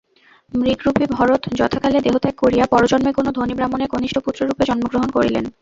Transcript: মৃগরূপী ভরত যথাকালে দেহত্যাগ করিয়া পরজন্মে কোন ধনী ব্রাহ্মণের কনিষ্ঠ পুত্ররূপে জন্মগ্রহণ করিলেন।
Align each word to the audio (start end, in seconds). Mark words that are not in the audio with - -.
মৃগরূপী 0.53 1.05
ভরত 1.11 1.43
যথাকালে 1.59 1.97
দেহত্যাগ 2.01 2.35
করিয়া 2.37 2.65
পরজন্মে 2.65 3.11
কোন 3.13 3.27
ধনী 3.37 3.53
ব্রাহ্মণের 3.55 3.91
কনিষ্ঠ 3.93 4.15
পুত্ররূপে 4.25 4.63
জন্মগ্রহণ 4.69 5.09
করিলেন। 5.11 5.45